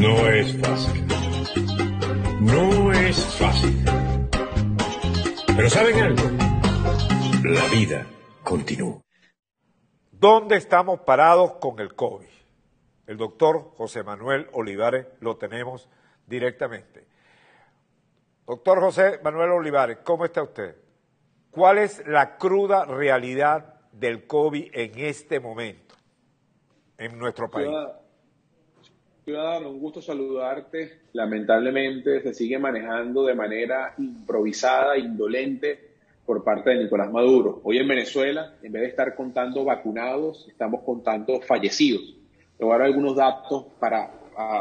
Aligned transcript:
No 0.00 0.28
es 0.28 0.60
fácil. 0.60 1.06
No 2.40 2.92
es 2.92 3.24
fácil. 3.36 3.84
Pero 5.56 5.70
¿saben 5.70 5.98
algo? 6.00 6.22
La 7.44 7.66
vida 7.68 8.06
continúa. 8.44 9.00
¿Dónde 10.12 10.56
estamos 10.56 11.00
parados 11.00 11.52
con 11.60 11.80
el 11.80 11.94
COVID? 11.94 12.26
El 13.06 13.16
doctor 13.16 13.72
José 13.76 14.02
Manuel 14.02 14.48
Olivares 14.52 15.06
lo 15.20 15.38
tenemos 15.38 15.88
directamente. 16.26 17.06
Doctor 18.46 18.80
José 18.80 19.20
Manuel 19.24 19.50
Olivares, 19.52 19.98
¿cómo 20.04 20.26
está 20.26 20.42
usted? 20.42 20.76
¿Cuál 21.50 21.78
es 21.78 22.06
la 22.06 22.36
cruda 22.36 22.84
realidad 22.84 23.80
del 23.92 24.26
COVID 24.26 24.70
en 24.74 24.98
este 24.98 25.40
momento 25.40 25.94
en 26.98 27.18
nuestro 27.18 27.50
país? 27.50 27.70
Ciudadano, 29.26 29.70
un 29.70 29.80
gusto 29.80 30.00
saludarte. 30.00 31.00
Lamentablemente 31.12 32.22
se 32.22 32.32
sigue 32.32 32.60
manejando 32.60 33.26
de 33.26 33.34
manera 33.34 33.92
improvisada, 33.98 34.96
indolente 34.96 35.80
por 36.24 36.44
parte 36.44 36.70
de 36.70 36.84
Nicolás 36.84 37.10
Maduro. 37.10 37.60
Hoy 37.64 37.78
en 37.78 37.88
Venezuela, 37.88 38.54
en 38.62 38.70
vez 38.70 38.82
de 38.82 38.88
estar 38.90 39.16
contando 39.16 39.64
vacunados, 39.64 40.46
estamos 40.48 40.84
contando 40.84 41.40
fallecidos. 41.40 42.02
Le 42.56 42.64
voy 42.64 42.76
a 42.76 42.78
dar 42.78 42.86
algunos 42.86 43.16
datos 43.16 43.64
para 43.80 44.12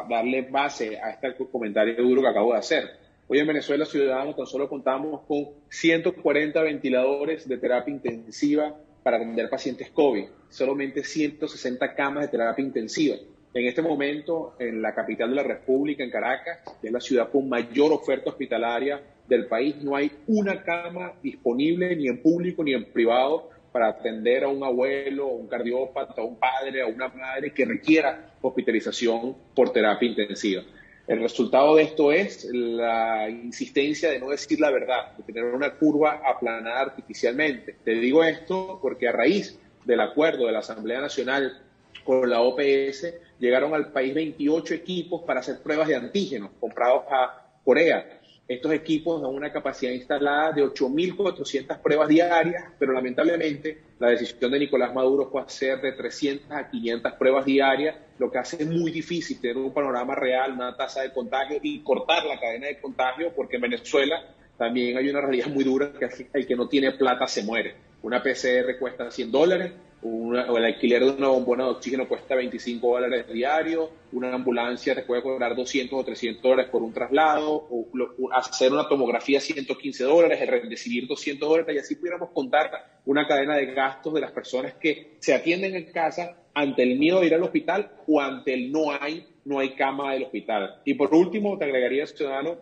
darle 0.09 0.41
base 0.49 0.99
a 0.99 1.11
este 1.11 1.35
comentario 1.45 2.01
duro 2.01 2.23
que 2.23 2.29
acabo 2.29 2.53
de 2.53 2.57
hacer. 2.57 2.89
Hoy 3.27 3.37
en 3.37 3.45
Venezuela, 3.45 3.85
ciudadanos, 3.85 4.35
tan 4.35 4.47
solo 4.47 4.67
contamos 4.67 5.21
con 5.27 5.45
140 5.69 6.59
ventiladores 6.63 7.47
de 7.47 7.59
terapia 7.59 7.93
intensiva 7.93 8.75
para 9.03 9.17
atender 9.17 9.47
pacientes 9.47 9.91
COVID, 9.91 10.25
solamente 10.49 11.03
160 11.03 11.93
camas 11.93 12.23
de 12.23 12.29
terapia 12.29 12.65
intensiva. 12.65 13.15
En 13.55 13.65
este 13.67 13.81
momento, 13.81 14.57
en 14.59 14.81
la 14.81 14.93
capital 14.93 15.29
de 15.29 15.37
la 15.37 15.43
República, 15.43 16.03
en 16.03 16.11
Caracas, 16.11 16.59
que 16.81 16.87
es 16.87 16.93
la 16.93 16.99
ciudad 16.99 17.31
con 17.31 17.47
mayor 17.47 17.93
oferta 17.93 18.29
hospitalaria 18.29 19.01
del 19.29 19.47
país, 19.47 19.77
no 19.81 19.95
hay 19.95 20.11
una 20.27 20.61
cama 20.61 21.13
disponible 21.23 21.95
ni 21.95 22.09
en 22.09 22.21
público 22.21 22.65
ni 22.65 22.73
en 22.73 22.91
privado 22.91 23.49
para 23.71 23.87
atender 23.87 24.43
a 24.43 24.49
un 24.49 24.61
abuelo, 24.61 25.27
a 25.27 25.35
un 25.35 25.47
cardiópata, 25.47 26.21
a 26.21 26.25
un 26.25 26.37
padre, 26.37 26.81
a 26.81 26.87
una 26.87 27.07
madre 27.07 27.53
que 27.53 27.63
requiera 27.63 28.33
hospitalización 28.41 29.37
por 29.55 29.71
terapia 29.71 30.09
intensiva. 30.09 30.61
El 31.07 31.21
resultado 31.21 31.77
de 31.77 31.83
esto 31.83 32.11
es 32.11 32.43
la 32.51 33.29
insistencia 33.29 34.09
de 34.11 34.19
no 34.19 34.31
decir 34.31 34.59
la 34.59 34.69
verdad, 34.69 35.15
de 35.15 35.23
tener 35.23 35.45
una 35.45 35.75
curva 35.75 36.21
aplanada 36.25 36.81
artificialmente. 36.81 37.77
Te 37.85 37.91
digo 37.91 38.21
esto 38.21 38.79
porque 38.81 39.07
a 39.07 39.13
raíz 39.13 39.57
del 39.85 40.01
acuerdo 40.01 40.45
de 40.45 40.51
la 40.51 40.59
Asamblea 40.59 40.99
Nacional 40.99 41.61
con 42.03 42.29
la 42.29 42.41
OPS, 42.41 43.13
llegaron 43.39 43.73
al 43.73 43.91
país 43.91 44.13
28 44.13 44.73
equipos 44.73 45.23
para 45.23 45.39
hacer 45.39 45.61
pruebas 45.61 45.87
de 45.87 45.95
antígenos 45.95 46.51
comprados 46.59 47.03
a 47.09 47.45
Corea. 47.63 48.19
Estos 48.47 48.73
equipos 48.73 49.23
dan 49.23 49.33
una 49.33 49.51
capacidad 49.51 49.91
instalada 49.91 50.51
de 50.51 50.63
8.400 50.63 51.79
pruebas 51.81 52.07
diarias, 52.07 52.63
pero 52.77 52.93
lamentablemente 52.93 53.79
la 53.97 54.09
decisión 54.09 54.51
de 54.51 54.59
Nicolás 54.59 54.93
Maduro 54.93 55.29
fue 55.31 55.41
hacer 55.41 55.81
de 55.81 55.93
300 55.93 56.51
a 56.51 56.69
500 56.69 57.13
pruebas 57.13 57.45
diarias, 57.45 57.95
lo 58.19 58.29
que 58.29 58.37
hace 58.37 58.63
muy 58.65 58.91
difícil 58.91 59.41
tener 59.41 59.57
un 59.57 59.73
panorama 59.73 60.13
real, 60.13 60.51
una 60.51 60.77
tasa 60.77 61.01
de 61.01 61.11
contagio 61.11 61.57
y 61.63 61.79
cortar 61.79 62.23
la 62.25 62.39
cadena 62.39 62.67
de 62.67 62.79
contagio, 62.79 63.33
porque 63.35 63.55
en 63.55 63.63
Venezuela 63.63 64.21
también 64.57 64.95
hay 64.95 65.09
una 65.09 65.21
realidad 65.21 65.47
muy 65.47 65.63
dura 65.63 65.91
que 65.93 66.07
el 66.33 66.45
que 66.45 66.55
no 66.55 66.67
tiene 66.67 66.91
plata 66.91 67.25
se 67.27 67.41
muere. 67.43 67.75
Una 68.03 68.21
PCR 68.21 68.77
cuesta 68.79 69.09
100 69.09 69.31
dólares, 69.31 69.71
o 70.01 70.57
el 70.57 70.65
alquiler 70.65 71.03
de 71.03 71.11
una 71.11 71.29
bombona 71.29 71.63
de 71.63 71.71
oxígeno 71.71 72.07
cuesta 72.07 72.35
25 72.35 72.87
dólares 72.87 73.25
diario, 73.31 73.89
una 74.11 74.33
ambulancia 74.33 74.93
te 74.93 75.01
puede 75.01 75.23
cobrar 75.23 75.55
200 75.55 75.99
o 75.99 76.03
300 76.03 76.43
dólares 76.43 76.69
por 76.71 76.83
un 76.83 76.93
traslado, 76.93 77.67
o, 77.69 77.87
hacer 78.31 78.71
una 78.71 78.87
tomografía 78.87 79.39
115 79.39 80.03
dólares, 80.03 80.47
recibir 80.69 81.07
200 81.07 81.49
dólares, 81.49 81.75
y 81.75 81.79
así 81.79 81.95
pudiéramos 81.95 82.29
contar 82.31 82.99
una 83.05 83.27
cadena 83.27 83.55
de 83.55 83.73
gastos 83.73 84.13
de 84.13 84.21
las 84.21 84.31
personas 84.31 84.73
que 84.75 85.15
se 85.19 85.33
atienden 85.33 85.75
en 85.75 85.91
casa 85.91 86.37
ante 86.53 86.83
el 86.83 86.97
miedo 86.97 87.19
de 87.19 87.27
ir 87.27 87.33
al 87.33 87.43
hospital 87.43 87.91
o 88.07 88.21
ante 88.21 88.53
el 88.53 88.71
no 88.71 88.91
hay, 88.91 89.25
no 89.43 89.59
hay 89.59 89.75
cama 89.75 90.13
del 90.13 90.23
hospital. 90.23 90.81
Y 90.85 90.93
por 90.93 91.13
último, 91.13 91.57
te 91.57 91.65
agregaría, 91.65 92.05
ciudadano, 92.07 92.57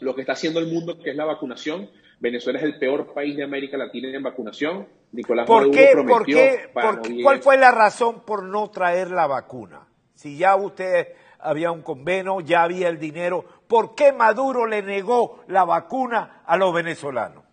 lo 0.00 0.14
que 0.14 0.22
está 0.22 0.32
haciendo 0.32 0.60
el 0.60 0.68
mundo, 0.68 0.98
que 0.98 1.10
es 1.10 1.16
la 1.16 1.24
vacunación. 1.24 1.90
Venezuela 2.20 2.58
es 2.58 2.64
el 2.64 2.78
peor 2.78 3.12
país 3.12 3.36
de 3.36 3.44
América 3.44 3.76
Latina 3.76 4.08
en 4.14 4.22
vacunación. 4.22 4.86
Nicolás 5.12 5.46
¿Por 5.46 5.70
qué, 5.70 5.92
¿por 6.06 6.24
qué, 6.24 6.70
¿Cuál 7.22 7.42
fue 7.42 7.56
la 7.56 7.70
razón 7.70 8.20
por 8.24 8.42
no 8.42 8.70
traer 8.70 9.10
la 9.10 9.26
vacuna? 9.26 9.88
Si 10.14 10.36
ya 10.36 10.56
usted 10.56 11.08
había 11.38 11.70
un 11.70 11.82
convenio, 11.82 12.40
ya 12.40 12.62
había 12.62 12.88
el 12.88 12.98
dinero, 12.98 13.44
¿por 13.68 13.94
qué 13.94 14.12
Maduro 14.12 14.66
le 14.66 14.82
negó 14.82 15.44
la 15.48 15.64
vacuna 15.64 16.42
a 16.44 16.56
los 16.56 16.74
venezolanos? 16.74 17.44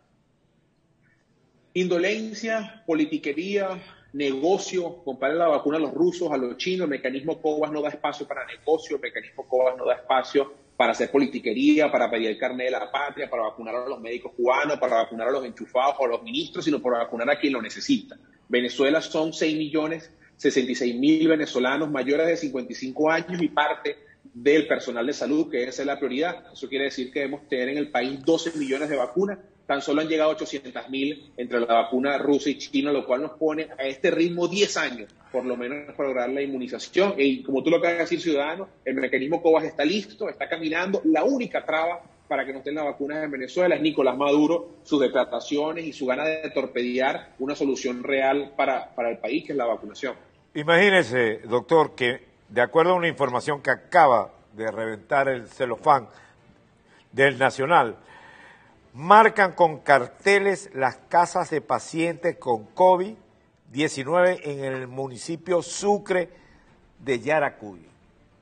Indolencia, 1.73 2.83
politiquería, 2.85 3.69
negocio, 4.15 5.03
comprarle 5.03 5.37
la 5.37 5.47
vacuna 5.47 5.77
a 5.77 5.81
los 5.81 5.93
rusos, 5.93 6.31
a 6.31 6.37
los 6.37 6.57
chinos, 6.57 6.85
el 6.85 6.89
mecanismo 6.89 7.41
COVAS 7.41 7.71
no 7.71 7.81
da 7.81 7.89
espacio 7.89 8.27
para 8.27 8.45
negocio, 8.45 8.95
el 8.95 9.01
mecanismo 9.01 9.47
COVAS 9.47 9.77
no 9.77 9.85
da 9.85 9.95
espacio 9.95 10.51
para 10.75 10.91
hacer 10.91 11.11
politiquería, 11.11 11.91
para 11.91 12.09
pedir 12.09 12.29
el 12.29 12.37
carnet 12.37 12.67
de 12.67 12.71
la 12.71 12.91
patria, 12.91 13.29
para 13.29 13.43
vacunar 13.43 13.75
a 13.75 13.87
los 13.87 13.99
médicos 13.99 14.33
cubanos, 14.35 14.77
para 14.77 14.97
vacunar 14.97 15.27
a 15.27 15.31
los 15.31 15.45
enchufados 15.45 15.95
o 15.99 16.05
a 16.05 16.07
los 16.09 16.23
ministros, 16.23 16.65
sino 16.65 16.81
para 16.81 16.99
vacunar 16.99 17.29
a 17.29 17.39
quien 17.39 17.53
lo 17.53 17.61
necesita. 17.61 18.17
Venezuela 18.47 19.01
son 19.01 19.33
6 19.33 19.57
millones 19.57 20.11
66 20.37 20.95
mil 20.95 21.27
venezolanos 21.27 21.89
mayores 21.89 22.27
de 22.27 22.37
55 22.37 23.09
años 23.09 23.41
y 23.41 23.47
parte 23.49 23.97
del 24.33 24.67
personal 24.67 25.05
de 25.05 25.13
salud, 25.13 25.49
que 25.49 25.63
esa 25.63 25.81
es 25.81 25.85
la 25.85 25.97
prioridad. 25.97 26.51
Eso 26.51 26.67
quiere 26.67 26.85
decir 26.85 27.11
que 27.11 27.19
debemos 27.19 27.47
tener 27.47 27.69
en 27.69 27.77
el 27.77 27.89
país 27.89 28.23
12 28.23 28.57
millones 28.57 28.89
de 28.89 28.97
vacunas. 28.97 29.39
Tan 29.65 29.81
solo 29.81 30.01
han 30.01 30.07
llegado 30.07 30.29
800 30.31 30.89
mil 30.89 31.31
entre 31.37 31.59
la 31.59 31.73
vacuna 31.73 32.17
rusa 32.17 32.49
y 32.49 32.57
china, 32.57 32.91
lo 32.91 33.05
cual 33.05 33.23
nos 33.23 33.31
pone 33.31 33.67
a 33.77 33.83
este 33.83 34.11
ritmo 34.11 34.47
10 34.47 34.77
años, 34.77 35.15
por 35.31 35.45
lo 35.45 35.57
menos 35.57 35.93
para 35.95 36.09
lograr 36.09 36.29
la 36.29 36.41
inmunización. 36.41 37.15
Y 37.17 37.41
como 37.41 37.63
tú 37.63 37.71
lo 37.71 37.77
acabas 37.77 37.97
de 37.97 38.03
decir, 38.03 38.21
ciudadano, 38.21 38.69
el 38.85 38.95
mecanismo 38.95 39.41
COVAS 39.41 39.63
está 39.63 39.83
listo, 39.83 40.29
está 40.29 40.47
caminando. 40.47 41.01
La 41.05 41.23
única 41.23 41.65
traba 41.65 42.01
para 42.27 42.45
que 42.45 42.53
no 42.53 42.59
estén 42.59 42.75
las 42.75 42.85
vacunas 42.85 43.23
en 43.23 43.31
Venezuela 43.31 43.75
es 43.75 43.81
Nicolás 43.81 44.17
Maduro, 44.17 44.77
sus 44.83 44.99
declaraciones 44.99 45.85
y 45.85 45.93
su 45.93 46.05
gana 46.05 46.25
de 46.25 46.49
torpedear 46.51 47.33
una 47.39 47.55
solución 47.55 48.03
real 48.03 48.53
para, 48.55 48.93
para 48.95 49.09
el 49.11 49.17
país, 49.17 49.45
que 49.45 49.51
es 49.51 49.57
la 49.57 49.65
vacunación. 49.65 50.15
Imagínese, 50.53 51.39
doctor, 51.47 51.95
que 51.95 52.21
de 52.49 52.61
acuerdo 52.61 52.93
a 52.93 52.95
una 52.95 53.07
información 53.07 53.61
que 53.61 53.71
acaba 53.71 54.31
de 54.53 54.71
reventar 54.71 55.27
el 55.27 55.47
celofán 55.47 56.07
del 57.11 57.37
Nacional, 57.37 57.97
marcan 58.95 59.51
con 59.51 59.79
carteles 59.79 60.69
las 60.73 60.95
casas 61.09 61.49
de 61.49 61.59
pacientes 61.59 62.37
con 62.37 62.73
COVID-19 62.73 64.39
en 64.43 64.63
el 64.63 64.87
municipio 64.87 65.61
Sucre 65.61 66.29
de 66.99 67.19
Yaracuy. 67.19 67.85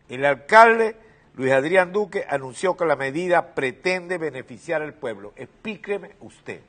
El 0.10 0.24
alcalde 0.26 0.96
Luis 1.34 1.52
Adrián 1.52 1.92
Duque 1.92 2.26
anunció 2.30 2.78
que 2.78 2.86
la 2.86 2.96
medida 2.96 3.56
pretende 3.56 4.20
beneficiar 4.20 4.84
al 4.84 4.94
pueblo. 4.94 5.34
Explíqueme 5.36 6.12
usted. 6.22 6.62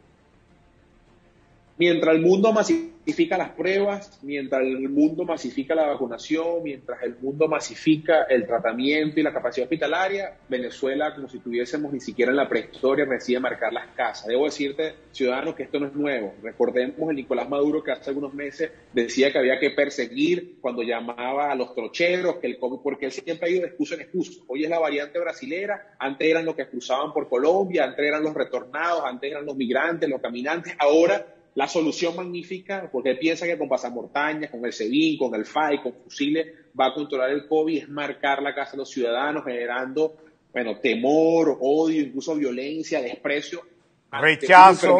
Mientras 1.76 2.14
el 2.14 2.22
mundo 2.22 2.52
masifica 2.52 3.36
las 3.36 3.50
pruebas, 3.50 4.20
mientras 4.22 4.62
el 4.62 4.88
mundo 4.88 5.24
masifica 5.24 5.74
la 5.74 5.88
vacunación, 5.88 6.62
mientras 6.62 7.02
el 7.02 7.16
mundo 7.18 7.48
masifica 7.48 8.22
el 8.28 8.46
tratamiento 8.46 9.18
y 9.18 9.24
la 9.24 9.32
capacidad 9.32 9.64
hospitalaria, 9.64 10.38
Venezuela, 10.48 11.12
como 11.12 11.28
si 11.28 11.40
tuviésemos 11.40 11.92
ni 11.92 11.98
siquiera 11.98 12.30
en 12.30 12.36
la 12.36 12.48
prehistoria, 12.48 13.06
decide 13.06 13.40
marcar 13.40 13.72
las 13.72 13.88
casas. 13.88 14.28
Debo 14.28 14.44
decirte, 14.44 14.94
ciudadanos, 15.10 15.56
que 15.56 15.64
esto 15.64 15.80
no 15.80 15.88
es 15.88 15.94
nuevo. 15.94 16.34
Recordemos 16.44 17.10
el 17.10 17.16
Nicolás 17.16 17.48
Maduro 17.48 17.82
que 17.82 17.90
hace 17.90 18.10
algunos 18.10 18.32
meses 18.32 18.70
decía 18.92 19.32
que 19.32 19.38
había 19.38 19.58
que 19.58 19.70
perseguir 19.70 20.58
cuando 20.60 20.82
llamaba 20.84 21.50
a 21.50 21.56
los 21.56 21.74
trocheros, 21.74 22.36
que 22.36 22.46
el 22.46 22.58
COVID, 22.58 22.82
porque 22.84 23.06
él 23.06 23.12
siempre 23.12 23.48
ha 23.48 23.50
ido 23.50 23.62
de 23.62 23.68
excusa 23.68 23.96
en 23.96 24.02
excusa. 24.02 24.44
Hoy 24.46 24.62
es 24.62 24.70
la 24.70 24.78
variante 24.78 25.18
brasilera, 25.18 25.96
antes 25.98 26.28
eran 26.28 26.44
los 26.44 26.54
que 26.54 26.68
cruzaban 26.68 27.12
por 27.12 27.28
Colombia, 27.28 27.82
antes 27.82 28.06
eran 28.06 28.22
los 28.22 28.32
retornados, 28.32 29.02
antes 29.04 29.28
eran 29.28 29.44
los 29.44 29.56
migrantes, 29.56 30.08
los 30.08 30.20
caminantes, 30.20 30.76
ahora 30.78 31.34
la 31.54 31.68
solución 31.68 32.16
magnífica, 32.16 32.88
porque 32.90 33.14
piensa 33.14 33.46
que 33.46 33.56
con 33.56 33.68
pasamortañas, 33.68 34.50
con 34.50 34.64
el 34.64 34.72
SEBIN, 34.72 35.18
con 35.18 35.34
el 35.34 35.46
FAI, 35.46 35.82
con 35.82 35.92
fusiles, 35.92 36.48
va 36.78 36.86
a 36.86 36.94
controlar 36.94 37.30
el 37.30 37.46
COVID, 37.46 37.82
es 37.82 37.88
marcar 37.88 38.42
la 38.42 38.54
casa 38.54 38.72
de 38.72 38.78
los 38.78 38.90
ciudadanos, 38.90 39.44
generando, 39.44 40.16
bueno, 40.52 40.78
temor, 40.78 41.56
odio, 41.60 42.02
incluso 42.02 42.34
violencia, 42.34 43.00
desprecio. 43.00 43.62
Rechazo, 44.10 44.98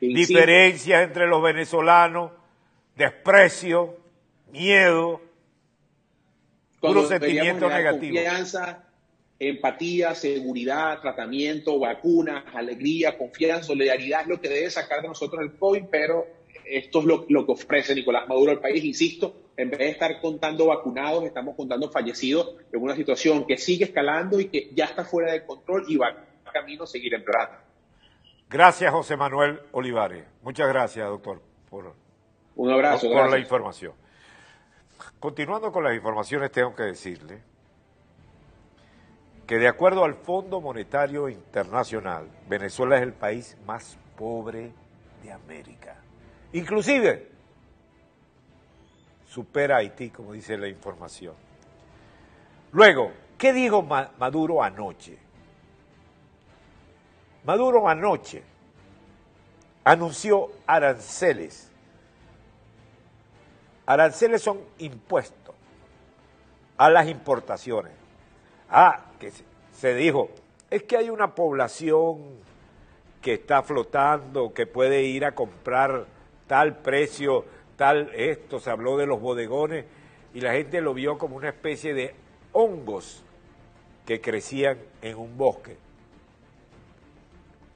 diferencias 0.00 1.02
entre 1.02 1.26
los 1.26 1.42
venezolanos, 1.42 2.32
desprecio, 2.96 3.96
miedo, 4.50 5.20
puro 6.80 7.06
sentimiento 7.06 7.68
negativo 7.68 8.18
empatía, 9.40 10.14
seguridad, 10.14 11.00
tratamiento, 11.00 11.78
vacunas, 11.78 12.44
alegría, 12.54 13.16
confianza, 13.16 13.64
solidaridad 13.64 14.22
es 14.22 14.26
lo 14.28 14.40
que 14.40 14.50
debe 14.50 14.70
sacar 14.70 15.00
de 15.00 15.08
nosotros 15.08 15.42
el 15.42 15.56
COVID, 15.56 15.84
pero 15.90 16.26
esto 16.66 17.00
es 17.00 17.04
lo, 17.06 17.24
lo 17.28 17.46
que 17.46 17.52
ofrece 17.52 17.94
Nicolás 17.94 18.28
Maduro 18.28 18.52
al 18.52 18.60
país. 18.60 18.84
Insisto, 18.84 19.34
en 19.56 19.70
vez 19.70 19.78
de 19.78 19.88
estar 19.88 20.20
contando 20.20 20.66
vacunados, 20.66 21.24
estamos 21.24 21.56
contando 21.56 21.90
fallecidos 21.90 22.54
en 22.70 22.82
una 22.82 22.94
situación 22.94 23.46
que 23.46 23.56
sigue 23.56 23.86
escalando 23.86 24.38
y 24.38 24.48
que 24.48 24.70
ya 24.74 24.84
está 24.84 25.04
fuera 25.04 25.32
de 25.32 25.44
control 25.44 25.84
y 25.88 25.96
va 25.96 26.26
camino 26.52 26.84
a 26.84 26.86
seguir 26.86 27.14
empeorando. 27.14 27.56
Gracias, 28.48 28.92
José 28.92 29.16
Manuel 29.16 29.60
Olivares. 29.72 30.24
Muchas 30.42 30.68
gracias, 30.68 31.08
doctor, 31.08 31.40
por, 31.70 31.94
Un 32.56 32.70
abrazo. 32.70 33.06
por 33.06 33.16
gracias. 33.16 33.32
la 33.32 33.38
información. 33.38 33.92
Continuando 35.18 35.72
con 35.72 35.84
las 35.84 35.94
informaciones, 35.94 36.50
tengo 36.50 36.74
que 36.74 36.82
decirle 36.82 37.42
que 39.50 39.58
de 39.58 39.66
acuerdo 39.66 40.04
al 40.04 40.14
Fondo 40.14 40.60
Monetario 40.60 41.28
Internacional, 41.28 42.28
Venezuela 42.48 42.98
es 42.98 43.02
el 43.02 43.12
país 43.12 43.56
más 43.66 43.98
pobre 44.16 44.72
de 45.24 45.32
América. 45.32 45.96
Inclusive 46.52 47.28
supera 49.26 49.74
a 49.74 49.78
Haití, 49.78 50.10
como 50.10 50.34
dice 50.34 50.56
la 50.56 50.68
información. 50.68 51.34
Luego, 52.70 53.10
¿qué 53.36 53.52
dijo 53.52 53.82
Ma- 53.82 54.12
Maduro 54.20 54.62
anoche? 54.62 55.18
Maduro 57.42 57.88
anoche 57.88 58.44
anunció 59.82 60.52
aranceles. 60.64 61.72
Aranceles 63.84 64.42
son 64.42 64.60
impuestos 64.78 65.56
a 66.76 66.88
las 66.88 67.08
importaciones. 67.08 67.99
Ah, 68.70 69.06
que 69.18 69.32
se, 69.72 69.94
dijo, 69.94 70.30
es 70.70 70.84
que 70.84 70.96
hay 70.96 71.10
una 71.10 71.34
población 71.34 72.38
que 73.20 73.34
está 73.34 73.62
flotando, 73.62 74.54
que 74.54 74.66
puede 74.66 75.02
ir 75.02 75.24
a 75.24 75.34
comprar 75.34 76.06
tal 76.46 76.76
precio, 76.78 77.44
tal 77.76 78.10
esto, 78.14 78.60
se 78.60 78.70
habló 78.70 78.96
de 78.96 79.06
los 79.06 79.20
bodegones 79.20 79.86
y 80.32 80.40
la 80.40 80.52
gente 80.52 80.80
lo 80.80 80.94
vio 80.94 81.18
como 81.18 81.36
una 81.36 81.48
especie 81.48 81.94
de 81.94 82.14
hongos 82.52 83.24
que 84.06 84.20
crecían 84.20 84.78
en 85.02 85.18
un 85.18 85.36
bosque. 85.36 85.76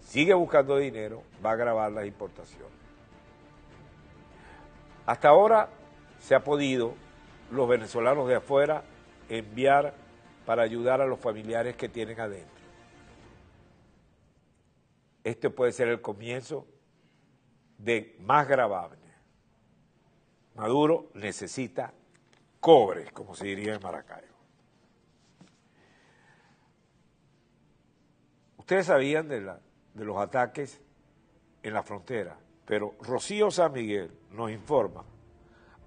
Sigue 0.01 0.35
buscando 0.35 0.77
dinero, 0.77 1.23
va 1.45 1.53
a 1.53 1.57
grabar 1.57 1.91
las 1.91 2.07
importaciones. 2.07 2.73
Hasta 5.07 5.29
ahora 5.29 5.69
se 6.21 6.37
ha 6.37 6.45
podido 6.45 6.95
los 7.51 7.69
venezolanos 7.69 8.29
de 8.29 8.37
afuera 8.37 8.85
enviar 9.29 10.04
para 10.45 10.63
ayudar 10.63 11.01
a 11.01 11.07
los 11.07 11.19
familiares 11.19 11.77
que 11.77 11.89
tienen 11.89 12.21
adentro. 12.21 12.65
Este 15.23 15.49
puede 15.49 15.73
ser 15.73 15.89
el 15.89 16.01
comienzo 16.03 16.67
de 17.79 18.17
más 18.21 18.47
gravables. 18.47 19.01
Maduro 20.55 21.11
necesita 21.15 21.93
cobre, 22.61 23.11
como 23.11 23.35
se 23.35 23.47
diría 23.47 23.75
en 23.75 23.83
Maracaibo. 23.83 24.35
Ustedes 28.59 28.87
sabían 28.87 29.29
de, 29.29 29.41
de 29.41 30.05
los 30.05 30.17
ataques 30.19 30.81
en 31.63 31.75
la 31.75 31.83
frontera, 31.83 32.37
pero 32.65 32.95
Rocío 33.01 33.51
San 33.51 33.73
Miguel 33.73 34.11
nos 34.31 34.51
informa, 34.51 35.05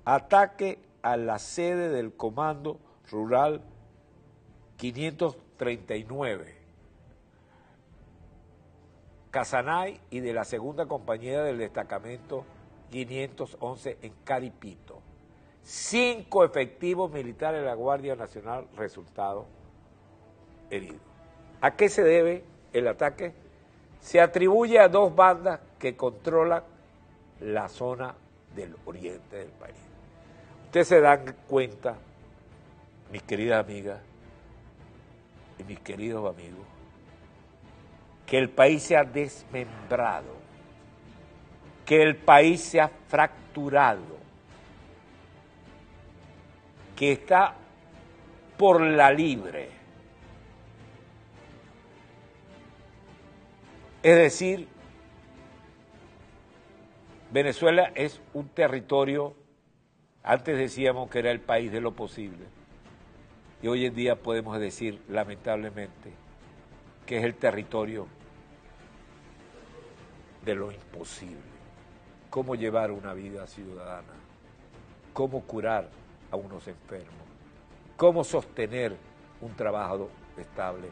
ataque 0.05 0.79
a 1.01 1.17
la 1.17 1.39
sede 1.39 1.89
del 1.89 2.15
Comando 2.15 2.79
Rural 3.09 3.63
539, 4.77 6.55
Casanay 9.31 9.99
y 10.11 10.19
de 10.19 10.33
la 10.33 10.45
segunda 10.45 10.85
compañía 10.85 11.41
del 11.43 11.57
destacamento 11.57 12.45
511 12.91 13.97
en 14.01 14.13
Caripito. 14.23 15.01
Cinco 15.63 16.45
efectivos 16.45 17.11
militares 17.11 17.59
de 17.59 17.65
la 17.65 17.73
Guardia 17.73 18.15
Nacional 18.15 18.67
resultados 18.77 19.45
heridos. 20.69 21.01
¿A 21.59 21.75
qué 21.75 21.89
se 21.89 22.03
debe 22.03 22.43
el 22.71 22.87
ataque? 22.87 23.33
Se 23.99 24.21
atribuye 24.21 24.79
a 24.79 24.87
dos 24.87 25.13
bandas 25.13 25.59
que 25.79 25.97
controlan 25.97 26.63
la 27.41 27.67
zona 27.67 28.15
del 28.55 28.75
oriente 28.85 29.37
del 29.37 29.49
país. 29.49 29.75
Ustedes 30.65 30.87
se 30.87 31.01
dan 31.01 31.35
cuenta, 31.47 31.95
mis 33.11 33.23
queridas 33.23 33.65
amigas 33.65 33.99
y 35.59 35.63
mis 35.63 35.79
queridos 35.79 36.33
amigos, 36.33 36.65
que 38.25 38.37
el 38.37 38.49
país 38.49 38.83
se 38.83 38.97
ha 38.97 39.03
desmembrado, 39.03 40.35
que 41.85 42.01
el 42.01 42.15
país 42.15 42.61
se 42.61 42.81
ha 42.81 42.89
fracturado, 43.07 44.17
que 46.95 47.13
está 47.13 47.55
por 48.57 48.81
la 48.81 49.11
libre. 49.11 49.69
Es 54.03 54.15
decir, 54.15 54.67
Venezuela 57.31 57.91
es 57.95 58.21
un 58.33 58.47
territorio, 58.49 59.35
antes 60.23 60.57
decíamos 60.57 61.09
que 61.09 61.19
era 61.19 61.31
el 61.31 61.39
país 61.39 61.71
de 61.71 61.81
lo 61.81 61.93
posible, 61.93 62.45
y 63.61 63.67
hoy 63.67 63.85
en 63.85 63.95
día 63.95 64.15
podemos 64.15 64.59
decir, 64.59 65.01
lamentablemente, 65.07 66.13
que 67.05 67.17
es 67.17 67.23
el 67.23 67.35
territorio 67.35 68.07
de 70.45 70.55
lo 70.55 70.71
imposible. 70.71 71.57
Cómo 72.29 72.55
llevar 72.55 72.91
una 72.91 73.13
vida 73.13 73.47
ciudadana, 73.47 74.13
cómo 75.13 75.41
curar 75.41 75.89
a 76.29 76.35
unos 76.35 76.67
enfermos, 76.67 77.13
cómo 77.95 78.23
sostener 78.23 78.95
un 79.41 79.55
trabajo 79.55 80.09
estable, 80.37 80.89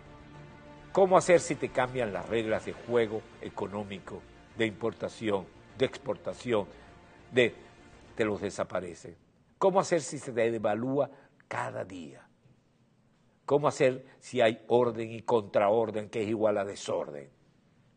cómo 0.92 1.18
hacer 1.18 1.40
si 1.40 1.56
te 1.56 1.70
cambian 1.70 2.14
las 2.14 2.28
reglas 2.28 2.66
de 2.66 2.74
juego 2.74 3.22
económico, 3.42 4.22
de 4.58 4.66
importación, 4.66 5.46
de 5.78 5.86
exportación, 5.86 6.66
de 7.32 7.54
te 8.16 8.26
los 8.26 8.42
desaparece. 8.42 9.16
¿Cómo 9.58 9.80
hacer 9.80 10.02
si 10.02 10.18
se 10.18 10.32
te 10.32 10.50
devalúa 10.50 11.10
cada 11.48 11.84
día? 11.84 12.25
¿Cómo 13.46 13.68
hacer 13.68 14.06
si 14.20 14.42
hay 14.42 14.64
orden 14.68 15.12
y 15.12 15.22
contraorden 15.22 16.10
que 16.10 16.24
es 16.24 16.30
igual 16.30 16.58
a 16.58 16.66
desorden? 16.66 17.30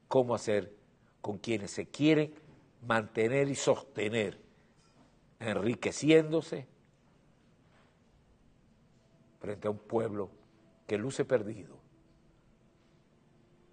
¿Cómo 0.06 0.35
hacer 0.35 0.75
con 1.23 1.39
quienes 1.39 1.71
se 1.71 1.87
quieren 1.87 2.35
mantener 2.87 3.49
y 3.49 3.55
sostener, 3.55 4.39
enriqueciéndose 5.41 6.67
frente 9.41 9.69
a 9.69 9.71
un 9.71 9.79
pueblo 9.79 10.31
que 10.87 10.99
luce 10.99 11.25
perdido, 11.25 11.77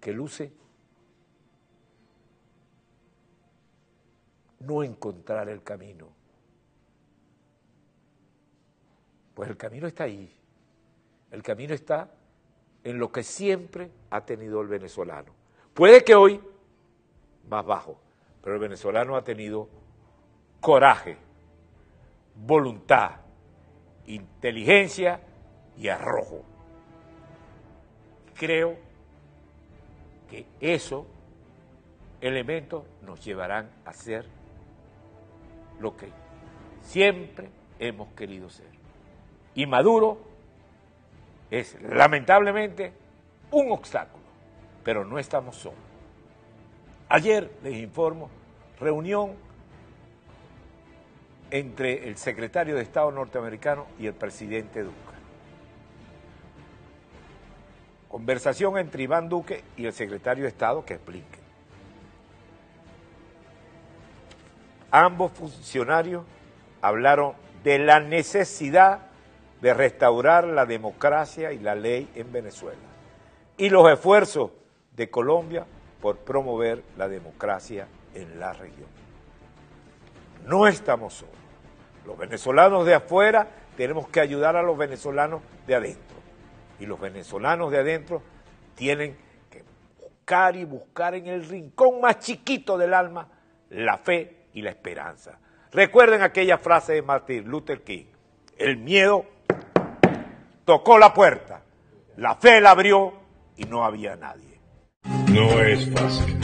que 0.00 0.12
luce 0.12 0.52
no 4.60 4.82
encontrar 4.82 5.50
el 5.50 5.62
camino? 5.62 6.08
Pues 9.34 9.50
el 9.50 9.58
camino 9.58 9.86
está 9.86 10.04
ahí. 10.04 10.35
El 11.30 11.42
camino 11.42 11.74
está 11.74 12.10
en 12.84 12.98
lo 12.98 13.10
que 13.10 13.22
siempre 13.22 13.90
ha 14.10 14.24
tenido 14.24 14.60
el 14.60 14.68
venezolano. 14.68 15.32
Puede 15.74 16.04
que 16.04 16.14
hoy 16.14 16.40
más 17.48 17.64
bajo, 17.64 17.98
pero 18.42 18.54
el 18.54 18.60
venezolano 18.60 19.16
ha 19.16 19.24
tenido 19.24 19.68
coraje, 20.60 21.16
voluntad, 22.34 23.12
inteligencia 24.06 25.20
y 25.76 25.88
arrojo. 25.88 26.44
Creo 28.34 28.76
que 30.30 30.46
esos 30.60 31.06
elementos 32.20 32.84
nos 33.02 33.24
llevarán 33.24 33.70
a 33.84 33.92
ser 33.92 34.26
lo 35.80 35.96
que 35.96 36.08
siempre 36.82 37.50
hemos 37.78 38.08
querido 38.14 38.48
ser. 38.48 38.70
Y 39.54 39.66
Maduro 39.66 40.18
es 41.50 41.80
lamentablemente 41.82 42.92
un 43.50 43.70
obstáculo, 43.70 44.24
pero 44.84 45.04
no 45.04 45.18
estamos 45.18 45.56
solos. 45.56 45.78
Ayer 47.08 47.50
les 47.62 47.74
informo, 47.74 48.28
reunión 48.80 49.34
entre 51.50 52.08
el 52.08 52.16
secretario 52.16 52.74
de 52.74 52.82
Estado 52.82 53.10
norteamericano 53.12 53.86
y 53.98 54.06
el 54.06 54.14
presidente 54.14 54.82
Duque. 54.82 54.96
Conversación 58.08 58.78
entre 58.78 59.04
Iván 59.04 59.28
Duque 59.28 59.62
y 59.76 59.86
el 59.86 59.92
secretario 59.92 60.44
de 60.44 60.48
Estado 60.48 60.84
que 60.84 60.94
explique. 60.94 61.38
Ambos 64.90 65.32
funcionarios 65.32 66.24
hablaron 66.80 67.34
de 67.62 67.78
la 67.78 68.00
necesidad 68.00 69.05
de 69.60 69.74
restaurar 69.74 70.44
la 70.44 70.66
democracia 70.66 71.52
y 71.52 71.58
la 71.58 71.74
ley 71.74 72.10
en 72.14 72.32
Venezuela 72.32 72.96
y 73.56 73.70
los 73.70 73.90
esfuerzos 73.90 74.50
de 74.94 75.10
Colombia 75.10 75.66
por 76.00 76.18
promover 76.18 76.82
la 76.96 77.08
democracia 77.08 77.88
en 78.14 78.38
la 78.38 78.52
región. 78.52 78.88
no 80.46 80.66
estamos 80.66 81.14
solos. 81.14 81.34
Los 82.06 82.16
venezolanos 82.16 82.86
de 82.86 82.94
afuera 82.94 83.48
tenemos 83.76 84.08
que 84.08 84.20
ayudar 84.20 84.54
a 84.56 84.62
los 84.62 84.78
venezolanos 84.78 85.42
de 85.66 85.74
adentro. 85.74 86.16
Y 86.78 86.86
los 86.86 87.00
venezolanos 87.00 87.72
de 87.72 87.78
adentro 87.78 88.22
tienen 88.76 89.16
que 89.50 89.64
buscar 90.00 90.54
y 90.54 90.64
buscar 90.64 91.14
en 91.14 91.26
el 91.26 91.44
rincón 91.48 92.00
más 92.00 92.20
chiquito 92.20 92.78
del 92.78 92.94
alma 92.94 93.28
la 93.70 93.98
fe 93.98 94.46
y 94.52 94.62
la 94.62 94.70
esperanza. 94.70 95.38
Recuerden 95.72 96.22
aquella 96.22 96.58
frase 96.58 96.92
de 96.92 97.02
Martin 97.02 97.48
Luther 97.48 97.82
King. 97.82 98.06
El 98.56 98.76
miedo 98.76 99.26
tocó 100.66 100.98
la 100.98 101.14
puerta, 101.14 101.62
la 102.16 102.34
fe 102.34 102.60
la 102.60 102.72
abrió 102.72 103.14
y 103.56 103.64
no 103.64 103.84
había 103.84 104.16
nadie. 104.16 104.60
No 105.28 105.62
es 105.62 105.88
fácil. 105.94 106.40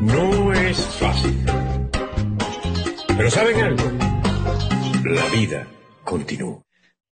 No 0.00 0.52
es 0.52 0.78
fácil. 0.96 1.44
Pero 3.08 3.30
¿saben 3.30 3.60
algo? 3.60 3.84
La 5.04 5.26
vida 5.26 5.66
continúa. 6.04 6.63